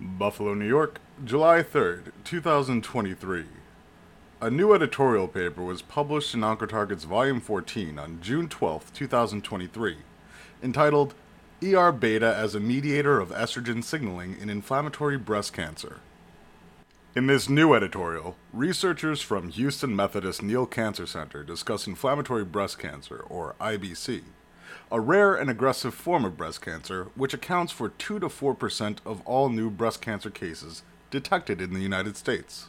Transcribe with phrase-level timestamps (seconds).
[0.00, 3.44] Buffalo, New York, July 3rd, 2023.
[4.40, 9.96] A new editorial paper was published in Oncotarget's Volume 14 on June 12, 2023,
[10.62, 11.14] entitled
[11.64, 16.00] ER Beta as a Mediator of Estrogen Signaling in Inflammatory Breast Cancer.
[17.16, 23.24] In this new editorial, researchers from Houston Methodist Neal Cancer Center discuss inflammatory breast cancer,
[23.28, 24.22] or IBC,
[24.90, 29.20] a rare and aggressive form of breast cancer which accounts for 2 to 4% of
[29.26, 32.68] all new breast cancer cases detected in the United States.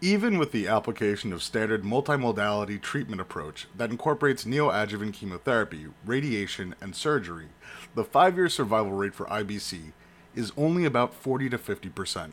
[0.00, 6.96] Even with the application of standard multimodality treatment approach that incorporates neoadjuvant chemotherapy, radiation, and
[6.96, 7.46] surgery,
[7.94, 9.92] the 5-year survival rate for IBC
[10.34, 12.30] is only about 40 to 50%.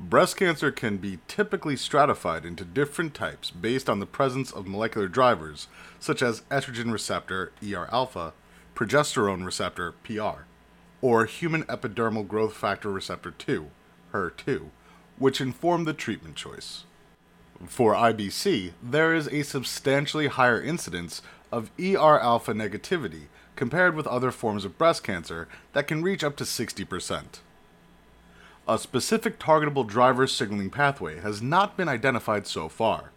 [0.00, 5.08] Breast cancer can be typically stratified into different types based on the presence of molecular
[5.08, 5.66] drivers
[5.98, 8.32] such as estrogen receptor ER alpha,
[8.76, 10.44] progesterone receptor PR,
[11.02, 13.70] or human epidermal growth factor receptor 2,
[14.12, 14.70] HER2,
[15.18, 16.84] which inform the treatment choice.
[17.66, 23.22] For IBC, there is a substantially higher incidence of ER alpha negativity
[23.56, 27.40] compared with other forms of breast cancer that can reach up to 60%.
[28.70, 33.12] A specific targetable driver signaling pathway has not been identified so far.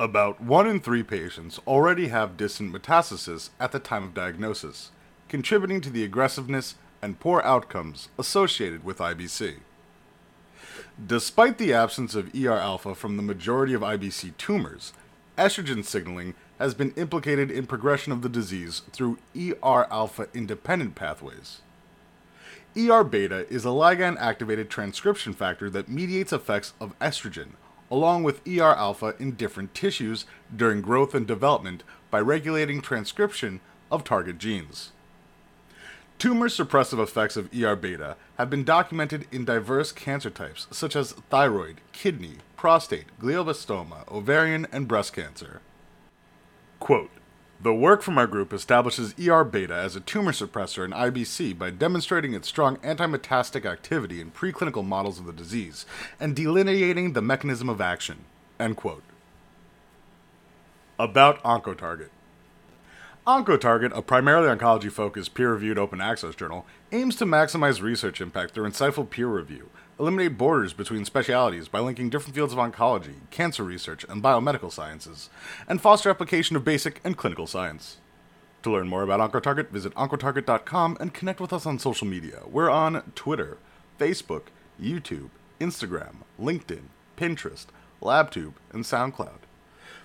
[0.00, 4.90] About 1 in 3 patients already have distant metastasis at the time of diagnosis,
[5.28, 9.58] contributing to the aggressiveness and poor outcomes associated with IBC.
[11.06, 14.92] Despite the absence of ER alpha from the majority of IBC tumors,
[15.38, 21.60] estrogen signaling has been implicated in progression of the disease through ER alpha independent pathways.
[22.76, 27.52] ER beta is a ligand activated transcription factor that mediates effects of estrogen,
[27.90, 33.60] along with ER alpha in different tissues during growth and development by regulating transcription
[33.90, 34.92] of target genes.
[36.18, 41.12] Tumor suppressive effects of ER beta have been documented in diverse cancer types such as
[41.30, 45.60] thyroid, kidney, prostate, glioblastoma, ovarian, and breast cancer.
[46.78, 47.10] Quote,
[47.60, 51.70] the work from our group establishes ER beta as a tumor suppressor in IBC by
[51.70, 55.86] demonstrating its strong antimetastatic activity in preclinical models of the disease
[56.20, 58.24] and delineating the mechanism of action.
[58.60, 59.02] End quote.
[60.98, 62.10] About OncoTarget.
[63.26, 68.54] OncoTarget, a primarily oncology focused peer reviewed open access journal, aims to maximize research impact
[68.54, 69.68] through insightful peer review,
[69.98, 75.30] eliminate borders between specialities by linking different fields of oncology, cancer research, and biomedical sciences,
[75.68, 77.96] and foster application of basic and clinical science.
[78.62, 82.42] To learn more about OncoTarget, visit OncoTarget.com and connect with us on social media.
[82.50, 83.58] We're on Twitter,
[83.98, 84.44] Facebook,
[84.80, 85.30] YouTube,
[85.60, 86.82] Instagram, LinkedIn,
[87.16, 87.66] Pinterest,
[88.02, 89.38] LabTube, and SoundCloud.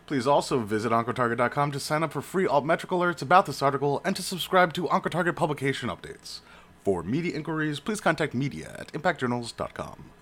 [0.05, 4.15] Please also visit OncoTarget.com to sign up for free altmetric alerts about this article and
[4.15, 6.39] to subscribe to OncoTarget publication updates.
[6.83, 10.20] For media inquiries, please contact media at impactjournals.com.